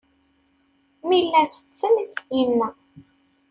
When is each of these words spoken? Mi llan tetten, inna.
Mi 1.07 1.17
llan 1.29 1.47
tetten, 1.49 1.95
inna. 2.39 2.67